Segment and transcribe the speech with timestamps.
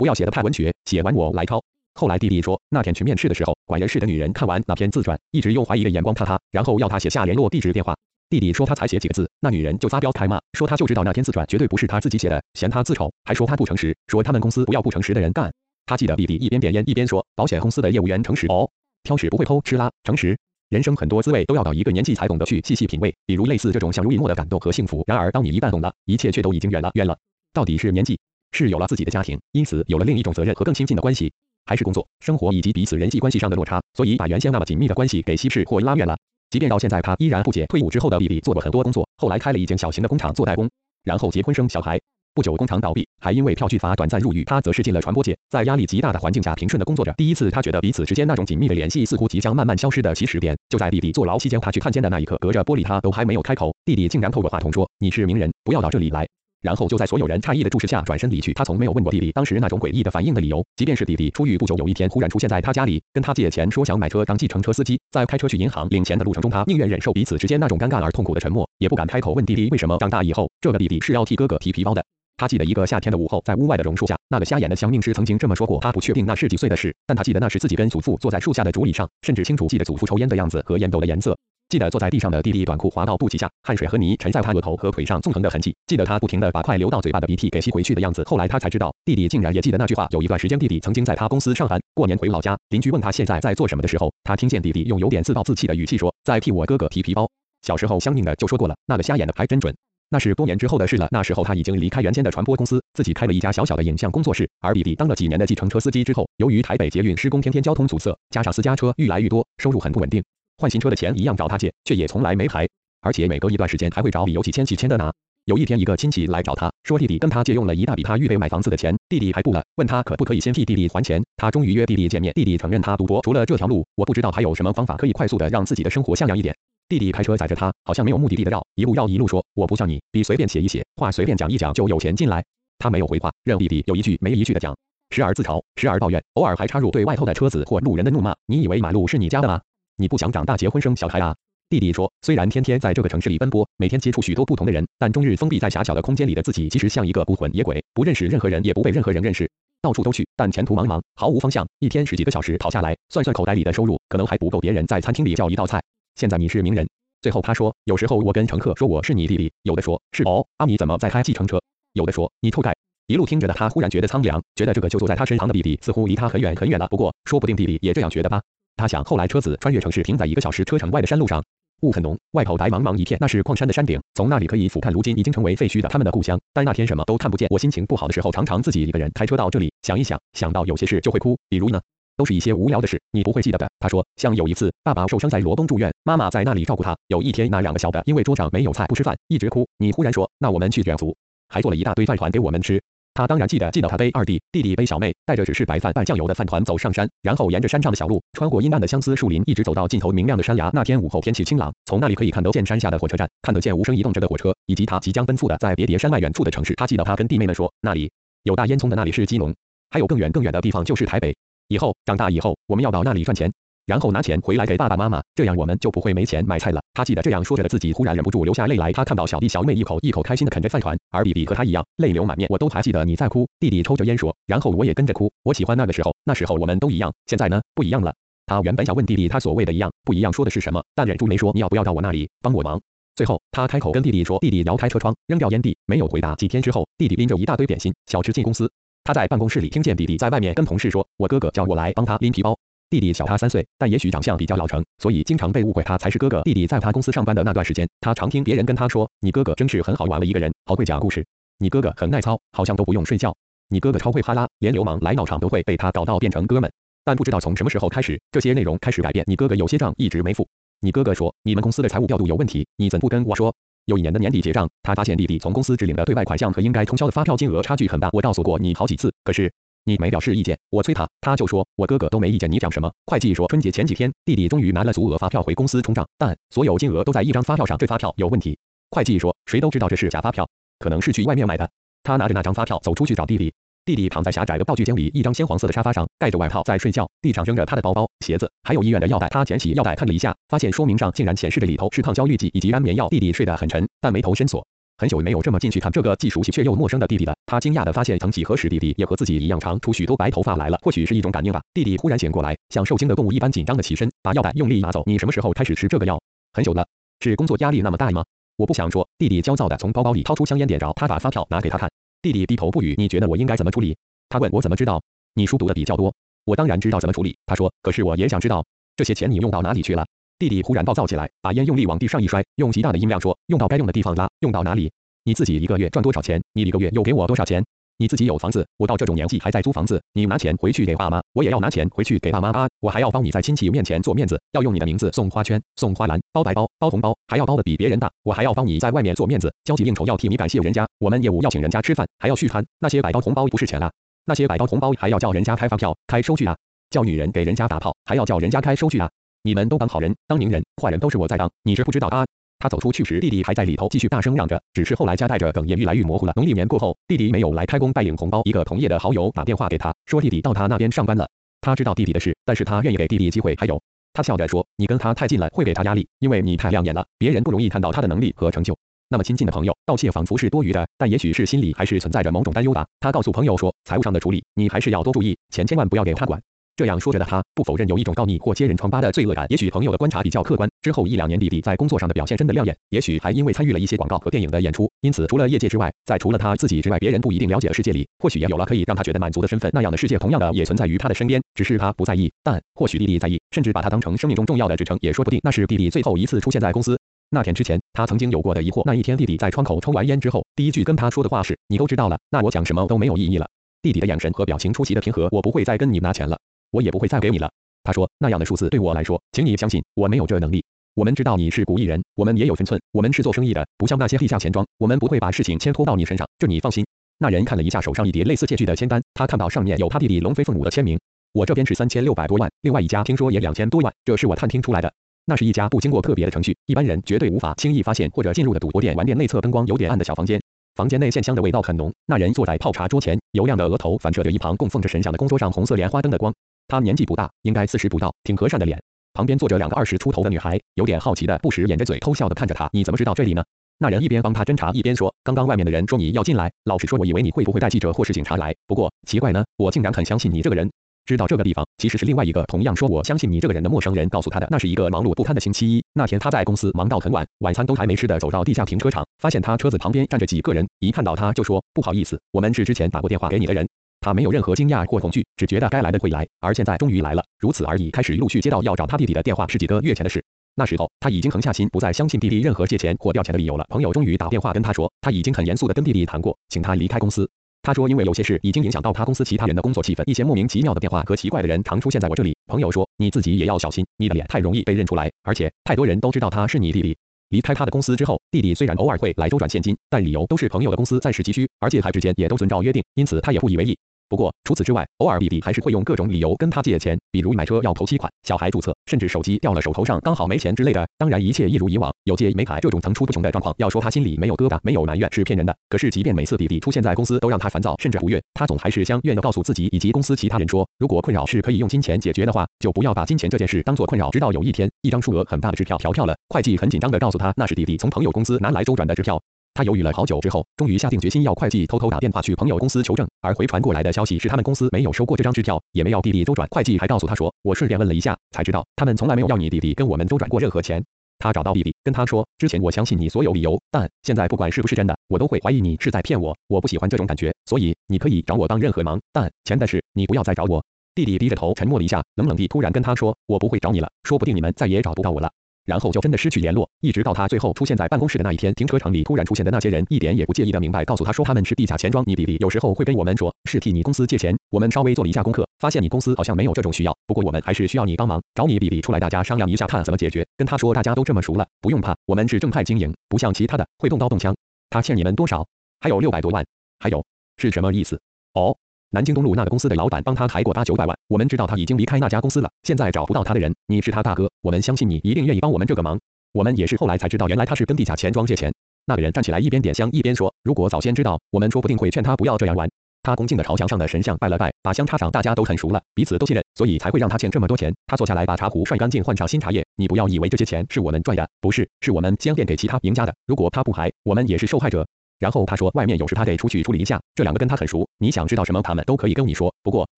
[0.00, 1.62] 不要写的太文学，写完我来抄。
[1.92, 7.94] 后来弟弟说，那天去面试的时候，管人事的女人看完那篇自传，一直用怀疑的眼光看他，然后要他写下联络地址电话。
[8.30, 15.52] 弟弟说他才写几个字，那女人就发飙开骂，说他就知道那篇自传绝对不是他自己写的，嫌他字丑，还说他不诚实，说他们公司不要不诚实的人干。
[15.84, 18.70] 他记得弟弟一边点烟一边说，保险公司的业务员诚实哦，
[19.02, 20.38] 挑食不会偷吃啦，诚实。
[20.70, 25.04] 人生很多滋味都要到一个年纪才懂得去细细品味，比如类似这种相濡以沫的感动和幸福。
[25.06, 27.18] 然而当你一旦懂了，一切却都已经远了远了。
[27.52, 28.20] 到底是年纪，
[28.52, 31.32] 是有了自己的家庭，因此有了另一种责任和更亲近的关系，
[31.66, 36.16] 还是工作、生活以及彼此人际关系上的落差，所以把原先那么紧密的关系给稀释或拉远了。
[36.50, 37.64] 即便到现在，他依然不解。
[37.66, 40.68] 退伍之后的弟弟做过很多工作，后来开了一间小型的工厂做代工，
[41.04, 42.00] 然后结婚生小孩。
[42.32, 44.44] 不久工厂倒闭，还因为票据法短暂入狱。
[44.44, 47.12] 他则是进了传播界，在压力极大的环境下平顺的工作着。
[47.16, 56.26] 第一次他觉得彼此之间那种紧密的联系似乎即将慢慢消失的起始点，就在弟弟坐牢期间，他去探监的那一刻，隔着玻璃他都还没有开口，弟弟竟然透过话筒说：“你是名人，不要到这里来。”
[56.62, 58.52] 然后就在所有人诧异的注视下转身离去。
[58.52, 69.96] 他从没有问过弟弟当时那种诡异的反应的理由，即便是弟弟出狱不久，有一天忽然出现在他家里，跟他借钱说想买车当计程车司机，在开车去银行领钱的路程中，他宁愿忍受彼此之间那种尴尬而痛苦的沉默，也不敢开口问弟弟为什么。
[69.98, 72.04] 长大以后，这个弟弟是要替哥哥提皮包的。
[72.40, 75.78] 他记得一个夏天的午后，在屋外的榕树下，那个瞎眼的乡命师曾经这么说过。
[75.78, 81.36] 他不确定那是几岁的事，但他记得那是自己跟祖父坐在树下的竹椅上，甚至清楚记得祖父抽烟的样子和烟斗的颜色。
[81.68, 85.76] 记得坐在地上的弟弟，短裤滑到肚脐下，汗水和泥沉在他额头和腿上纵横的痕迹。
[85.86, 88.24] 记得他不停地把快流到嘴巴的鼻涕给吸回去的样子。
[88.24, 90.08] 后来他才知道，弟弟竟然也记得那句话。
[90.10, 97.30] 有一段时间，弟弟曾经在他公司上班，过年回老家，邻居问他现在在做什么的时候，他听见弟弟用有点自暴自弃的语气说，在替我哥哥提皮包。
[97.60, 99.76] 小时候相应的就说过了，那个瞎眼的还真准。
[100.10, 101.08] 那是多年之后的事了。
[101.10, 104.48] 那时候他已经离开原先的传播公司，自己开了一家小小的影像工作室。
[104.60, 110.22] 而弟弟当了几年的计程车司机之后，由于台北捷运施工，天天交通阻塞，加上私家车愈来愈多，收入很不稳定。
[110.58, 112.68] 换新车的钱一样找他借，却也从来没还，
[113.00, 115.12] 而且每隔一段时间还会找理由几千几千的拿。
[115.46, 121.22] 有一天，一个亲戚来找他说，弟弟跟他借用了一大笔他预备买房子的钱，弟弟还不了，问他可不可以先替弟弟还钱。
[121.36, 126.54] 他终于约弟弟见面，弟弟承认他赌博，除了这条路，我不知道还有什么方法可以快速的让自己的生活像样一点。
[126.90, 132.44] 弟弟开车载着他，好像没有目的地的绕，一路绕一路说，我不像你，笔随便写一写，话随便讲一讲就有钱进来。
[132.80, 134.76] 他没有回话，任弟弟有一句没一句的讲，
[135.10, 138.34] 时而自嘲，时而抱怨，偶尔还插入对外头的车子或路人的怒骂。
[138.46, 139.60] 你以为马路是你家的吗？
[139.98, 141.32] 你不想长大结婚生小孩啊？
[141.68, 149.48] 弟弟说，虽然天天在这个城市里奔波，每天接触许多不同的人，但终日封闭在狭小的空间里的自己，其实像一个孤魂野鬼，不认识任何人，也不被任何人认识，
[149.80, 151.64] 到处都去，但前途茫茫，毫无方向。
[151.78, 155.80] 一天十几个小时跑下来，算算口袋里的收入，可能还不够别人在餐厅里叫一道菜。
[156.20, 156.86] 现在你是名人。
[157.22, 161.58] 最后他说，有时候我跟乘客说我是你弟弟，有的说是哦，阿米怎么在开计程车？
[161.94, 162.76] 有的说你臭盖。
[163.06, 166.86] 一路听着的他忽然觉得苍凉，觉得这个就坐在他身旁的弟弟似乎离他很远很远了。
[166.88, 168.42] 不过说不定弟弟也这样觉得吧。
[168.76, 171.42] 他想，后来车子穿越城市，停在一个小时车程外的山路上，
[171.80, 176.38] 雾很浓，外头白茫茫一片，那是矿山的山顶，从那里可以俯瞰如今已经成为废墟的他们的故乡。
[176.52, 177.48] 但那天什么都看不见。
[177.50, 181.38] 我心情不好的时候，常常自己一个人开车到这里，想一想，想到有些事就会哭。
[181.48, 181.80] 比如呢，
[182.20, 183.66] 都是一些无聊的事，你不会记得的。
[183.78, 186.94] 他说，像有一次，爸爸受伤在罗东住院，妈妈在那里照顾他。
[187.08, 189.66] 有一天，那两个小的因为桌上没有菜不吃饭，一直哭。
[189.78, 191.16] 你忽然说，那我们去远足，
[191.48, 192.78] 还做了一大堆饭团给我们吃。
[193.14, 200.70] 他当然记得，记得他背二弟，弟弟背小妹，带着只是白饭拌酱油的饭团走上山，然后沿着山上的小路，穿过阴暗的相思树林，一直走到尽头明亮的山崖。
[200.74, 206.74] 那天午后天气清朗，从那里可以看得见山下的火车站，看得见无声移动着的火车，以及他即将奔赴的在别叠山外远处的城市。
[206.74, 209.54] 他记得他跟弟妹们说，那里有大烟囱的那里是基隆，
[209.90, 211.34] 还有更远更远的地方就是台北。
[211.70, 213.52] 以后长大以后，我们要到那里赚钱。
[213.86, 216.82] 然后拿钱回来给爸爸妈妈，这样我们就不会没钱买菜了。
[216.94, 218.92] 他记得这样说着的自己，忽然忍不住流下泪来。
[218.92, 222.48] 他看到小弟小妹一口一口开心的啃着饭团，而弟弟和他一样泪流满面。
[222.50, 225.32] 我都还记得你在哭，弟弟抽着烟说，然后我也跟着哭。
[225.44, 228.12] 我喜欢那个时候，那时候我们都一样，现在呢不一样了。
[228.46, 231.52] 他原本想问弟弟，他所谓的一样不一样说的是什么，但忍住没说。
[231.54, 232.80] 你要不要到我那里帮我忙？
[233.14, 236.34] 最后他开口跟弟弟说，弟弟摇开车窗，扔掉烟蒂，没有回答。
[236.36, 238.70] 几天之后，弟弟拎着一大堆点心小吃进公司，
[239.04, 242.56] 他在办公室里听见弟弟在外面跟同事说，我哥哥叫我来帮他拎皮包。
[242.90, 246.42] 弟弟小他三岁，但也许长相比较老成，所以经常被误会他才是哥哥。
[246.42, 251.24] 弟弟在他公司上班的那段时间，他常听别人跟他说：“你哥哥真是很好玩的一个人，好会讲故事。
[251.58, 253.32] 你哥哥很耐操，好像都不用睡觉。
[253.68, 256.70] 你哥哥超会哈拉，连流氓来闹场都会被他搞到变成哥们。”
[257.04, 259.24] 但不知道从什么时候开始，这些内容开始改变。
[259.28, 260.46] 你哥哥有些账一直没付。
[260.80, 263.54] 你哥哥说：“你们公司的财务调度有问题，你怎不跟我说？”
[263.86, 268.08] 有一年的年底结账，他发现弟弟从公司支领的对外款项和应该冲销的发票金额差距很大。
[268.12, 269.52] 我告诉过你好几次，可是。
[269.84, 272.92] 你没表示意见，我催他，他就说我哥哥都没意见，你讲什么？
[273.06, 278.58] 会计说春节前几天，弟弟终于拿了足额发票回公司冲账，但所有金额都在一张发票上，这发票有问题。
[278.90, 280.46] 会计说谁都知道这是假发票，
[280.78, 281.68] 可能是去外面买的。
[282.02, 283.54] 他拿着那张发票走出去找弟弟，
[283.84, 289.28] 弟弟躺在狭窄的道具间里一张鲜黄色的沙发上，盖着外套在睡觉，地上扔着他的包包、鞋子，还有医院的药袋。
[289.28, 293.08] 他捡起药袋看了一下，发现说明上竟然显示着里头是抗焦虑剂以及安眠药。
[293.08, 294.64] 弟弟睡得很沉，但眉头深锁。
[294.98, 297.34] 很久没有这么进去看这个既熟悉却又陌生的弟弟了。
[297.46, 300.78] 他惊讶地发现，曾几何时，弟弟也和自己一样长出许多白头发来了。
[300.82, 301.62] 或许是一种感应吧。
[301.72, 305.02] 弟弟忽然醒过来，像受惊的动物一般紧张地起身，把药袋用力拿走。
[305.06, 306.20] 你什么时候开始吃这个药？
[306.52, 306.86] 很久了。
[307.20, 308.22] 是工作压力那么大吗？
[308.56, 309.08] 我不想说。
[309.16, 311.90] 弟弟焦躁地从包包里掏出香烟，点着，他把发票拿给他看。
[312.22, 312.94] 弟弟低头不语。
[312.98, 313.96] 你觉得我应该怎么处理？
[314.28, 315.02] 他问我怎么知道？
[315.34, 316.14] 你书读的比较多。
[316.44, 317.36] 我当然知道怎么处理。
[317.46, 318.64] 他说，可是我也想知道，
[318.96, 320.06] 这些钱你用到哪里去了？
[320.38, 324.28] 弟弟忽然暴躁起来，把烟用力往地上一摔，用极大的音量说，用到该用的地方啦。
[324.40, 324.90] 用到哪里？
[325.24, 326.42] 你自己一个月赚多少钱？
[326.52, 327.64] 你一个月又给我多少钱？
[328.00, 332.66] 你自己有房子，我到这种年纪还在租房子，你拿钱回去给爸妈，我也要拿钱回去给爸妈啊！
[332.80, 338.10] 我还要帮你在亲戚面前做面子，要用你的名字送花圈、送花篮、包白包、包红包，还要包的比别人大。
[338.22, 342.64] 我还要帮你在外面做面子，交际应酬要替你感谢人家，我们业务要请人家吃饭，还要续摊。
[342.78, 343.92] 那些百包红包不是钱啊，
[344.24, 346.56] 那些百包红包还要叫人家开发票、开收据啊，
[346.88, 349.10] 叫女人给人家打炮，还要叫人家开收据啊！
[349.42, 352.24] 你们都当好人，当名人，坏人都是我在当，你知不知道啊？
[352.60, 356.32] 他走出去时，弟弟还在里头继续大声嚷着，只是后来夹带着哽咽，愈来愈模糊了。
[356.36, 358.42] 农历年过后，弟弟没有来开工，拜领红包。
[358.44, 361.26] 一个同业的好友打电话给他，说弟弟到他那边上班了。
[361.62, 363.56] 他知道弟弟的事，但是他愿意给弟弟机会。
[363.58, 363.80] 还有，
[364.12, 368.76] 他笑着说，你跟他太近了，会给他压力，因为你太亮眼了，别人不容易看到他的能力和成就。
[369.08, 372.86] 那么亲近的朋友，道谢仿佛是多余的，但也许是心里还是存在着某种担忧吧。
[373.00, 376.40] 他告诉朋友说，财务上的处理，你还是要多注意，钱千万不要给他管。
[376.80, 379.44] 这样说着的他，不否认有一种告密或揭人疮疤的罪恶感。
[379.50, 380.66] 也许朋友的观察比较客观。
[380.80, 382.74] 之后一两年，弟弟在工作上的表现真的亮眼。
[382.88, 389.70] 也许还因为参与了一些广告和电影的演出，因此除了业界之外，在除了他自己之外，别人不一定了解的世界里，或许也有了可以让他觉得满足的身份。
[389.74, 392.32] 那样的世界，同样的也存在于他的身边，只是他不在意。
[392.42, 395.38] 但或许弟弟在意，甚至把他当成生命中重要的支撑，也说不定。
[395.44, 396.98] 那是弟弟最后一次出现在公司。
[397.28, 398.80] 那天之前，他曾经有过的疑惑。
[398.86, 403.46] 那一天，弟弟在窗口抽完烟之后，第一句跟他说的话是：“你都知道了，那我讲什么都没有意义了。”
[403.82, 405.28] 弟弟的眼神和表情出奇的平和。
[405.30, 406.38] 我不会再跟你拿钱了。
[406.70, 407.50] 我也不会再给你了。
[407.82, 410.64] 他说，那样的数字对我来说，请你相信，我没有这能力。
[410.94, 416.84] 我们知道你是古艺人，我们也有分寸，我们是做生意的，不像那些地下钱庄，我们不会把事情牵拖到你身上，这你放心。
[417.18, 420.98] 那人看了一下手上一叠类似借据的签单，他看到上面有他弟弟龙飞凤舞的签名。
[421.32, 424.92] 我这边是三千六百多万，另外一家听说也两千多万，这是我探听出来的。
[425.26, 430.40] 那是一家不经过特别的程序，一般人绝对无法轻易发现或者进入的赌博店玩店内侧灯光有点暗的小房间。
[430.74, 436.34] 房间内线香的味道很浓，那人坐在泡茶桌前，油亮的额头反射着一旁供奉着神像的供桌上红色莲花灯的光。
[436.70, 438.80] 他年纪不大，应该四十不到，挺和善的脸。
[439.12, 442.70] 旁边坐着两个二十出头的女孩，有点好奇的，不时掩着嘴偷笑的看着他。
[442.72, 443.42] 你怎么知道这里呢？
[443.78, 448.54] 那人一边帮他侦查，一边说：“刚刚外面的人说你要进来，老实说，我以为你会不会带记者或是警察来。
[448.66, 450.70] 不过奇怪呢，我竟然很相信你这个人。”
[451.06, 454.46] 知道这个地方其实是另外一个同样说我相信你这个人的陌生人告诉他的。
[454.50, 463.66] 那是一个忙碌不堪的星期一，那天他在公司忙到很晚，晚餐都还没吃的，走到地下停车场，发现他车子旁边站着几个人，一看到他就说：“不好意思，我们是之前打过电话给你的人。”
[464.00, 467.90] 他没有任何惊讶或恐惧，只觉得该来的会来，而现在终于来了，如此而已。
[467.90, 470.24] 开始陆续接到要找他弟弟的电话，是几个月前的事。
[470.54, 473.64] 那时候他已经横下心，不再相信弟弟任何借钱或调钱的理由了。
[473.68, 477.28] 朋友终于打电话跟他说，他已经很严肃的跟弟弟谈过，请他离开公司。
[477.62, 482.34] 他说，因为有些事已经影响到他公司其他人的工作气氛，一些莫名其妙的电话和奇怪的人常出现在我这里。
[482.46, 486.96] 朋友说，你自己也要小心，你的脸太容易被认出来，而且太多人都知道他是你弟弟。
[487.28, 493.78] 离开他的公司之后，弟弟虽然偶尔会来周转现金，但理由都是朋友的公司暂时急需，而借贷之间也都遵照约定，因此他也不以为意。
[494.10, 500.84] 不过除此之外，偶尔弟弟还是会用各种理由跟他借钱，比如买车要头期款、小孩注册，甚至手机掉了手头上刚好没钱之类的。
[500.98, 503.54] 当然一切一如以往，有借没还这种层出不穷的状况。
[503.58, 505.56] 要说他心里没有疙瘩、没有埋怨是骗人的。
[505.68, 514.10] 可是即便每次弟弟出现在公司都让他烦躁，甚至不悦，他总还是相愿的告诉自己以及公司其他人说，如果困扰是可以用金钱解决的话，就不要把金钱这件事当做困扰。
[514.10, 519.22] 直到有一天，一张数额很大的支票调票了，会计很紧张的告诉他，那是弟弟从朋友公司拿来周转的支票。
[519.54, 523.06] 他犹豫了好久之后，终于下定决心要会计偷偷打电话去朋友公司求证。
[523.20, 526.48] 而回传过来的消息是，他们公司没有收过这张支票，也没要弟弟周转。
[526.50, 530.82] 会计还告诉他说，我顺便问了一下，才知道他们从来没有要你弟弟跟我们周转过任何钱。
[531.18, 536.34] 他找到弟弟，跟他说，之前我相信你所有理由，但现在不管是不是真的，我都会怀疑你是在骗我。
[536.48, 540.64] 我不喜欢这种感觉，所以你可以找我当任何忙，但钱的事你不要再找我。
[540.94, 545.30] 弟弟低着头沉默了一下，冷冷地突然跟他说，我不会找你了，说不定你们再也找不到我了。
[545.70, 552.02] 然后就真的失去联络，一直到他最后出现在办公室的那一天，停车场里突然出现的那些人一点也不介意的明白，告诉他说他们是地下钱庄。
[552.08, 560.26] 你弟弟有时候会跟我们说是替你公司借钱，我们稍微做了一下功课，发现你公司好像没有这种需要，不过我们还是需要你帮忙，找你弟弟出来，大家商量一下看怎么解决。
[560.36, 564.34] 跟他说大家都这么熟了，不用怕，我们是正派经营，不像其他的会动刀动枪。
[564.70, 565.46] 他欠你们多少？
[565.80, 566.44] 还有六百多万。
[566.80, 567.04] 还有
[567.36, 568.00] 是什么意思？
[568.34, 568.56] 哦。
[568.92, 575.98] 南京东路那个公司的老板帮他抬过八九百万，我们知道他已经离开那家公司了，现在找不到他的人，你是他大哥，我们相信你一定愿意帮我们这个忙。
[576.32, 578.52] 我们也是后来才知道，原来他是跟地下钱庄借钱。
[578.86, 582.68] 那个人站起来，一边点香一边说：“如果早先知道，我们说不定会劝他不要这样玩。”
[583.02, 587.72] 他恭敬地朝墙上的神像拜了拜，把香插上，大家都很熟了，彼此都信任，所以才会让他欠这么多钱。
[587.86, 589.64] 他坐下来，把茶壶涮干净，换上新茶叶。
[589.76, 593.14] 你不要以为这些钱是我们赚的，不是，是我们将垫给其他赢家的。
[593.26, 594.86] 如果他不还，我们也是受害者。
[595.20, 596.98] 然后他说，外面有事，他得出去处理一下。
[597.14, 599.88] 这两个跟他很熟，你想知道什么，他们都可以跟你说，不过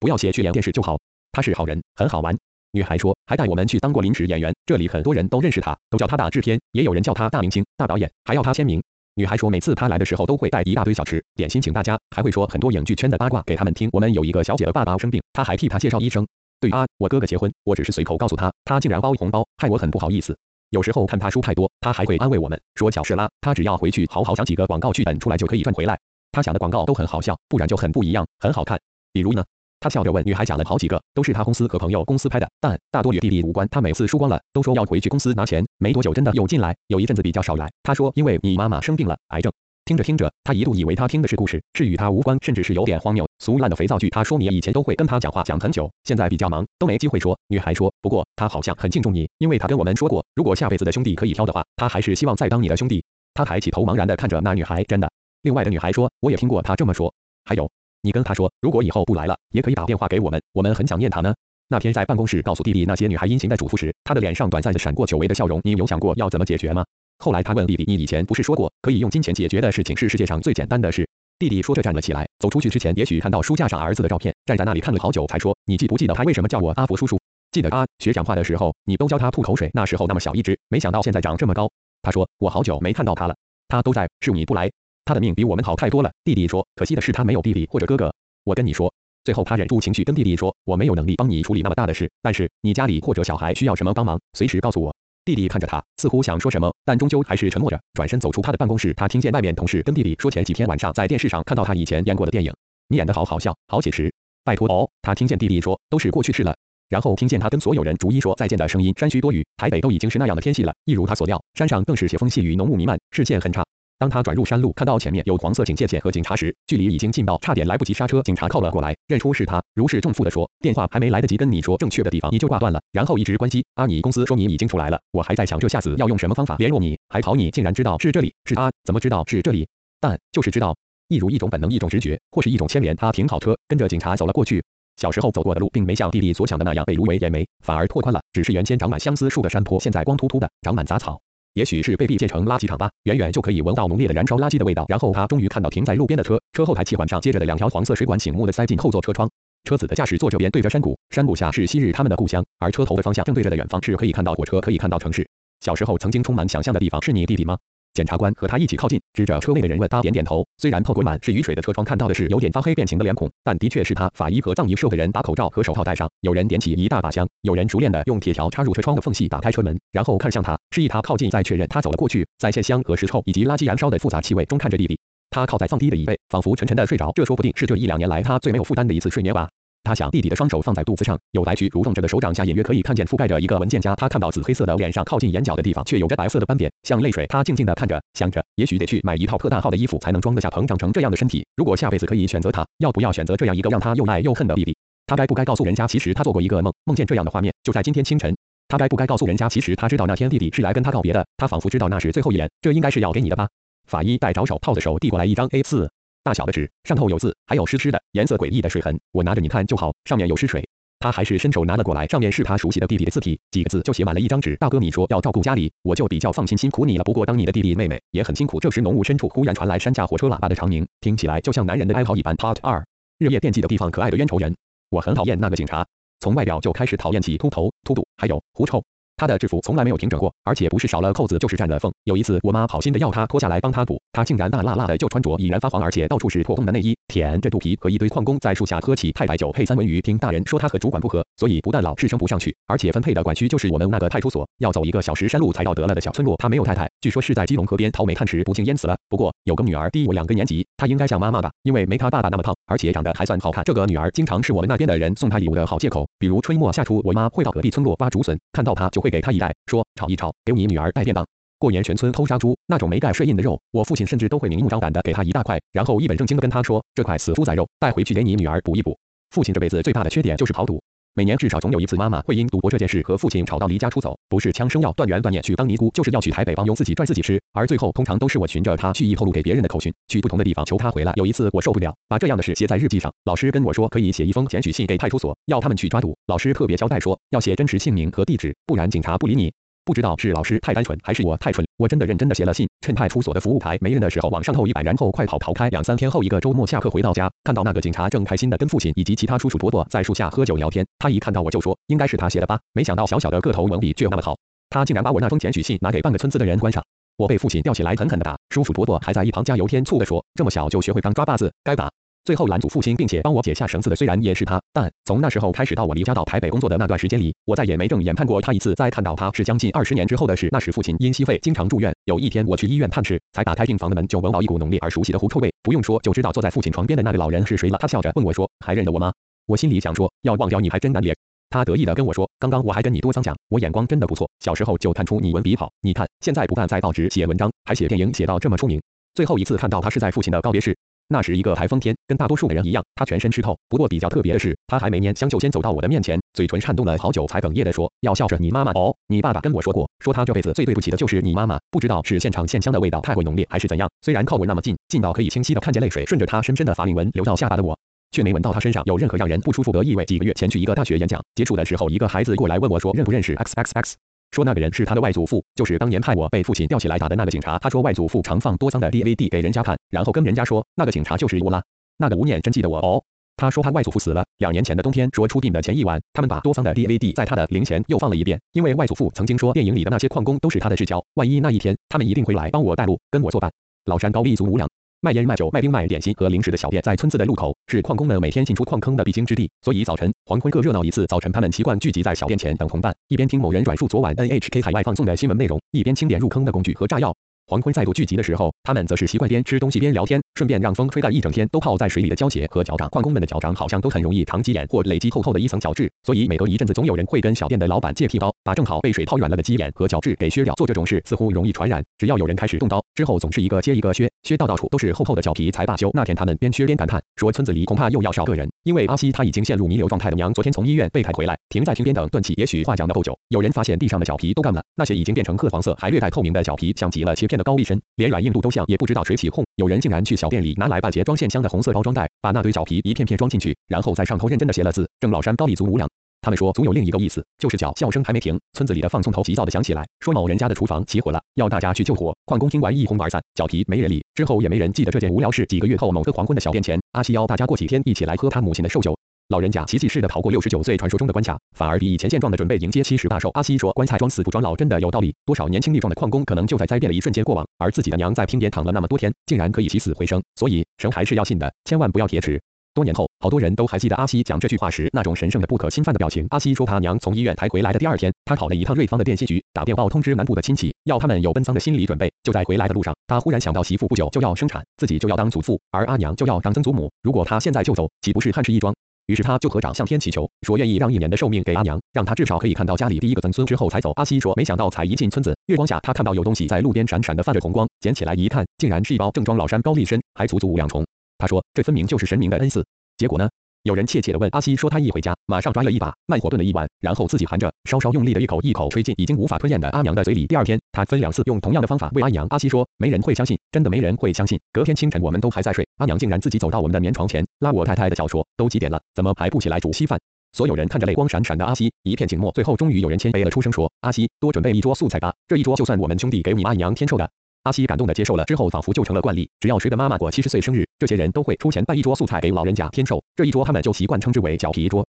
[0.00, 0.98] 不要写去演电视就好。
[1.30, 2.36] 他是好人，很好玩。
[2.72, 8.82] 女孩说，还带我们去当过临时演员，这里很多人都认识他，都叫他大制片，也有人叫他大明星、大导演，还要他签名。
[9.14, 13.88] 女孩说，每次她来的时候都会带一大堆小吃、点心请大家，还会说很多影剧圈的八卦给他们听。
[13.92, 16.26] 我们有一个小姐的爸爸生病，她还替他介绍医生。
[16.60, 20.34] 对啊，我哥哥结婚，我只是随口告诉他，他竟然包红包，害我很不好意思。
[20.72, 25.98] 有时候看他输太多，他还会安慰我们说小事啦，他只要回去好好想几个广告剧本出来就可以赚回来。
[26.32, 28.80] 他想的广告都很好笑，不然就很不一样，很好看。
[29.12, 29.44] 比如呢？
[29.80, 33.68] 他笑着问女孩，想了好几个，都是他公司和朋友公司拍的，但大多与弟弟无关。
[33.68, 35.62] 他每次输光了，都说要回去公司拿钱。
[35.76, 37.68] 没多久，真的又进来，有一阵子比较少来。
[37.82, 39.52] 他说，因为你妈妈生病了，癌症。
[39.84, 44.08] 听着听着，他一度以为他听的是故事，是与他无关，甚至是有点荒谬、俗烂的肥皂剧。
[44.10, 47.38] 他说你以前都会跟他讲话讲很久，现在比较忙，都没机会说。
[47.48, 53.04] 女孩说，不过他好像很敬重你，因为他跟我们说过，如果下辈子的兄弟可以挑的话，他还是希望再当你的兄弟。
[53.34, 55.10] 他抬起头，茫然地看着那女孩，真的。
[55.42, 57.12] 另外的女孩说，我也听过他这么说。
[57.44, 57.70] 还有。
[58.04, 61.32] 你跟他说，如果以后不来了，也可以打电话给我们，我们很想念他呢。
[61.68, 65.60] 那天在办公室告诉弟弟那些女孩殷勤的嘱咐时，他的脸上短暂的闪过久违的笑容。
[65.62, 66.84] 你有想过要怎么解决吗？
[67.22, 71.08] 后来他问弟弟，你以前不是说过，可以用金钱解决的事情是世界上最简单的事？
[71.38, 77.20] 弟弟说着站了起来，走出去之前，也许看到书架上儿子的照片，站在那里看了好久，才说，你记不记得他为什么叫我阿福叔叔？
[77.52, 81.70] 记得啊，学讲话的时候，你都教他吐口水，那时候那么小一只，没想到现在长这么高。
[82.02, 83.36] 他说，我好久没看到他了，
[83.68, 84.68] 他都在，是你不来，
[85.04, 86.10] 他的命比我们好太多了。
[86.24, 88.12] 弟弟说，可惜的是他没有弟弟或者哥哥。
[88.42, 94.92] 我跟你说，最后他忍住情绪跟弟弟说：“我没有能力帮你处理那么大的事，但是你家里或者小孩需要什么帮忙，随时告诉我。”
[95.24, 98.92] 弟弟看着他，似乎想说什么，但终究还是沉默着，转身走出他的办公室。
[98.94, 102.52] 他听见外面同事跟弟弟说：“前几天晚上在电视上看到他以前演过的电影，
[102.88, 104.12] 你演的好好笑，好写实。”
[104.42, 106.56] 拜托哦，他听见弟弟说：“都是过去式了。”
[106.90, 108.92] 然后听见他跟所有人逐一说再见的声音。
[108.98, 113.64] 山区多雨，台北都已经是那样的天气了，一如他所料，山上更是斜风细雨，浓雾弥漫，视线很差。
[113.98, 118.20] 当他转入山路，看到前面有黄色警戒线和警察时，距离已经近到差点来不及刹车。
[118.22, 123.64] 警察靠了过来，认出是他，如释重负地说：“电话还没来得及跟你说正确的地方，你就挂断了，然后一直关机。
[123.74, 129.68] 啊，你公司说你已经出来了，我还在想这下子要用什么方法联络你，还好你竟然知道是这里，是啊，怎么知道是这里？
[130.00, 130.76] 但就是知道，
[131.08, 132.96] 一如一种本能，一种直觉，或是一种牵连。
[132.96, 134.62] 他停好车，跟着警察走了过去。
[134.96, 141.20] 小时候走过的路，并没像弟弟所想的那样被芦苇掩埋，反而拓宽了，只是原先长满相思树的山坡，现在光秃秃的，长满杂草。
[141.54, 144.86] 也许是被逼建成垃圾场吧，远远就可以闻到浓烈的燃烧垃圾的味道。
[144.88, 149.28] 然后他终于看到停在路边的车，车后排气管上接着的两条黄色水管醒目的塞进后座车窗。
[149.64, 155.28] 车子的驾驶座这边对着山谷，山谷下是昔日他们的故乡，而车头的方向正对着的远方是可以看到火车，可以看到城市。
[155.60, 157.58] 小时候曾经充满想象的地方，是你弟弟吗？
[157.94, 160.46] 检察官和他一起靠近，指着车内的人问他，点点头。
[160.56, 164.10] 虽然透过满是雨水的车窗看到的是有点发黑变形的脸孔，但的确是他。
[164.14, 172.26] 法医和葬仪社的人把口罩和手套戴上，有人点起一大把香，有人熟练的用铁条插入车窗的缝隙，打开车门，然后看向他，示意他靠近，再确认他走了过去。
[172.38, 174.98] 在线香和石臭以及垃圾燃烧的复杂气味中看着弟弟，
[175.30, 177.12] 他靠在放低的椅背，仿佛沉沉的睡着。
[177.14, 179.48] 这说不定是这一两年来他最没有负担的一次睡眠吧。
[179.84, 183.94] 他想，弟弟的双手放在肚子上，有白须蠕动着的手掌下，隐约可以看见覆盖着一个文件夹。
[183.96, 187.26] 他看到紫黑色的脸上靠近眼角的地方，却有着白色的斑点，像泪水。
[187.26, 191.44] 他静静地看着，想着，也许得去买一套特大号的衣服，才能装得下膨胀成这样的身体。
[191.56, 194.76] 如果下辈子可以选择他，要不要选择这样一个让他又爱又恨的弟弟？
[195.06, 198.32] 他该不该告诉人家，其实他做过一个梦，梦见这样的画面，就在今天清晨。
[198.68, 202.48] 他该不该告诉人家，其实他知道那天弟弟是来跟他告别的，他仿佛知道那是最后一眼。
[202.60, 203.48] 这应该是要给你的吧？
[203.84, 205.88] 法医带着手套的手递过来一张 A4。
[206.24, 208.96] 大小的纸，上头有字，还有湿湿的、颜色诡异的水痕。
[209.10, 210.64] 我拿着你看就好，上面有湿水。
[211.00, 214.54] 他还是伸手拿了过来，上面是他熟悉的弟弟的字体，几个字就写满了一张纸。
[214.54, 217.02] 大哥，你说要照顾家里，我就比较放心，辛苦你了。
[217.02, 218.60] 不过当你的弟弟妹妹也很辛苦。
[218.60, 222.36] 这时浓雾深处忽然传来山下火车喇叭的长鸣，听起来就像男人的哀嚎一般。
[222.36, 222.86] Part 二，
[223.18, 224.54] 日夜惦记的地方，可爱的冤仇人。
[224.90, 225.84] 我很讨厌那个警察，
[226.20, 228.80] 从外表就开始讨厌起，秃头、秃肚，还有狐臭。
[229.16, 231.92] 他的制服从来没有平整过，而且不是少了扣子就是占了缝。
[232.04, 240.00] 有一次，我妈好心的要他脱下来帮他补，他竟然大辣辣的就穿着已然发黄而且到处是破洞的内衣，舔着肚皮和一堆矿工在树下喝起太白酒配三文鱼。
[240.00, 246.36] 听大人说他和主管不和，所以不但老是升不上去，而且分配的管区就是我们那个派出所，要走一个小时山路才到得了的小村落。
[246.38, 248.96] 他没有太太，据说是在基隆河边淘煤炭时不幸淹死了。
[249.08, 253.62] 不过有个女儿低我两个年级，她应该像妈妈吧，因为没他爸爸那么胖，而且长得还算好看。
[253.64, 259.86] 这个女儿经常是我们那边的人送她礼物的好借口，比如春末夏初，我妈会到隔壁村落挖竹笋，看到她就会给他一袋，说。
[259.94, 261.24] 炒一炒，给你女儿带便当。
[261.58, 268.98] 过年全村偷杀猪，那种没盖税印的肉，我父亲甚至都会明目张胆的给他一大块，然后一本正经的跟他说，这块死猪仔肉带回去给你女儿补一补。
[269.30, 270.82] 父亲这辈子最大的缺点就是跑赌。
[271.14, 281.12] 每年至少总有一次，妈妈会因赌博这件事和父亲吵到离家出走，不是枪声要断缘断念去当尼姑，就是要去台北帮佣自己赚自己吃，而最后通常都是我循着他去意透露给别人的口讯，去不同的地方求他回来。
[281.16, 286.16] 有一次我受不了，把这样的事写在日记上，老师跟我说可以写一封检举信给派出所，要他们去抓赌。
[286.26, 289.52] 老师特别交代说要写真实姓名和地址，不然警察不理你。
[289.84, 295.68] 不知道是老师太单纯还是我太蠢，我真的认真的写了信，趁派出所的服务台没人的时候往上扣一百，然后快跑逃开。
[295.70, 300.86] 两三天后，一个周末下课回到家，看到那个警察正开心的跟父亲以及其他叔叔伯伯在树下喝酒聊天。
[300.98, 304.36] 他一看到我就说应该是他写的吧，没想到小小的个头文笔却那么好，
[304.70, 306.84] 他竟然把我那封检举信拿给半个村子的人观赏。
[307.16, 311.90] 我被父亲吊起来狠狠的打，叔叔伯伯还在一旁加油添醋的说这么小就学会当抓把子，该打。
[312.24, 318.74] 最后拦住父亲，并且帮我解下绳子的虽然也是他，但从那时候开始到我离家到台北工作的那段时间里，我再也没正眼看过他一次。
[318.74, 320.48] 再看到他是将近二十年之后的事。
[320.52, 325.52] 那时父亲因息肺经常住院，有一天我去医院探视，才打开病房的门，就闻到一股浓烈而熟悉的狐臭味。
[325.62, 327.78] 不用说就知道坐在父亲床边的那个老人是谁了。
[327.78, 329.12] 他笑着问我说：“还认得我吗？”
[329.46, 331.16] 我心里想说：“要忘掉你还真难咧。”
[331.50, 335.72] 他得意的跟我说：“刚刚我还跟你多脏讲，我眼光真的不错，小时候就看出你文笔好。
[335.80, 338.80] 你看现在不但在报纸写文章，还写电影，写到这么出名。”
[339.14, 340.76] 最后一次看到他是在父亲的告别式。
[341.12, 343.56] 那时一个台风天，跟大多数的人一样，他全身湿透。
[343.68, 351.58] 不过比较特别的是，他还没拈香就先走到我的面前，嘴唇颤动了好久，才哽咽地说：“要笑着你妈妈哦，你爸爸跟我说过，说他这辈子最对不起的就是你妈妈。
[351.70, 353.88] 不知道是现场线香的味道太过浓烈，还是怎样。
[354.00, 357.78] 虽然靠我那么近，近到可以清晰的看见泪水顺着他深深的法令纹流到下巴的我，
[358.10, 360.04] 却没闻到他身上有任何让人不舒服的异味。
[360.06, 363.96] 几个月前去一个大学演讲，结束的时候，一个孩子过来问我说，认不认识 X X X。
[364.32, 367.58] 说那个人是他的外祖父，就是当年害我被父亲吊起来打的那个警察。
[367.58, 371.62] 他说外祖父常放多桑的 DVD 给人家看，然后跟人家说那个警察就是我啦。
[371.98, 373.02] 那个吴念真记得我哦。
[373.36, 383.50] 他说他外祖父死了，两年前的冬天，说出殡的前一晚，他们把多桑的 DVD 在他的灵前又放了一遍，因为外祖父曾经说电影里的那些矿工都是他的至交，万一那一天他们一定会来帮我带路，跟我作伴。
[383.86, 384.68] 老山高立足无两，
[385.04, 391.04] 卖烟卖酒卖冰卖点心和零食的小店在村子的路口，是矿工们每天进出矿坑的必经之地，所以早晨黄昏各热闹一次。
[391.08, 397.12] 早晨他们习惯聚集在小店前等同伴，一边听某人转述昨晚 NHK 海外放送的新闻内容，一边清点入坑的工具和炸药。
[397.46, 402.88] 黄昏再度聚集的时候，他们则是习惯边吃东西边聊天，顺便让风吹干一整天都泡在水里的胶鞋和脚掌。
[402.90, 410.54] 矿工们的脚掌好像都很容易长鸡眼或累积厚厚的一层角质，所以每隔一阵子总有人会跟小店的老板借剃刀，把正好被水泡软了的鸡眼和角质给削掉。
[410.54, 415.90] 做这种事似乎容易传染，只要有人开始动刀，之后总是一个接一个削，削到到处都是厚厚的脚皮才罢休。
[415.92, 422.32] 那天他们边削边感叹，说村子里恐怕又要少个人，因为阿西他已经陷入弥留状态的娘昨天从医院被抬回来，停在厅边等断气。
[422.36, 428.22] 也许话讲的够久，有人发现地上的小皮都干了，那些已经变成褐黄色还略带透明的小皮，像极了切片的高丽参，连软。
[428.22, 429.44] 硬度都像，也不知道谁起哄。
[429.56, 435.88] 有人竟然去小店里拿来半截装线香的红色包装袋，把那堆小皮一片片装进去，然后在上头认真的写了字：郑老山高丽足五两。
[436.22, 442.16] 他们说，总有另一个意思，就是叫笑声还没停，村子里的放送头急躁的响起来，说某人家的厨房起火了，要大家去救火。
[442.26, 444.04] 矿工听完一哄而散，脚皮没人理。
[444.14, 445.44] 之后也没人记得这件无聊事。
[445.46, 448.96] 几个月后，某个黄昏的小店前，阿西邀大家过几天一起来喝他母亲的寿酒。
[449.28, 453.30] 老人家奇迹似的逃过六十九岁传说中的关卡，反而比以前健壮的准备迎接七十大寿。
[453.30, 455.12] 阿西说：“棺材装死不装老，真的有道理。
[455.24, 460.22] 多少年轻力壮的矿工可能就在灾变的一瞬间过往，而自己的娘在拼点躺了那么多天，竟然可以起死回生。
[460.36, 462.40] 所以神还是要信的，千万不要铁齿。”
[462.74, 466.26] 多年后，好多人都还记得阿西讲这句话时那种神圣的不可侵犯的表情。
[466.30, 472.10] 阿西说，他娘从医院抬回来的第二天，他跑了一趟瑞芳的电信局，打电报通知南部的亲戚，要他们有奔丧的心理准备。
[472.22, 476.90] 就在回来的路上，他忽然想到媳妇不久就要生产，自己就要当祖父，而阿娘就要当曾祖母。
[477.02, 478.74] 如果他现在就走，岂不是汉室一桩？
[479.06, 483.92] 于是他就合掌向天祈求，说愿意让一年的寿命给阿娘，让她至少可以看到家里第一个曾孙之后才走。
[483.96, 490.84] 阿西说，没想到才一进村子，月光下他看到有东西在路边闪闪的泛着红光，捡起来一看，竟然是一包正装老山高丽参，还足足五两重。
[491.22, 492.64] 他说，这分明就是神明的恩赐。
[492.96, 493.28] 结果呢？
[493.62, 500.26] 有人怯怯地问阿西，说他一回家，马上抓了一把，慢火炖了一碗，然后自己含着，稍稍用力的一口一口吹进已经无法吞咽的阿娘的嘴里。
[500.26, 502.26] 第二天，他分两次用同样的方法喂阿娘。
[502.30, 504.36] 阿西说，没人会相信，真的没人会相信。
[504.52, 510.00] 隔天清晨，我们都还在睡，阿娘竟然自己走到我们的棉床前，拉我太太的脚说，都几点了，怎么还不起来煮稀饭？
[510.32, 512.32] 所有人看着泪光闪闪的阿西，一片静默。
[512.32, 517.08] 最后，终于有人谦卑了出声说，阿西，多准备一桌素菜吧，这一桌就算我们兄弟给你阿娘添寿的。
[517.44, 523.02] 阿西感动的接受了，之后仿佛就成了惯例，只要谁的妈妈过七十岁生日，这些人都会出钱办一桌素菜给老人家添寿。
[523.16, 524.80] 这一桌他们就习惯称之为“脚皮桌”。